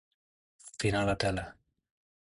[0.71, 1.47] Afinar la tela.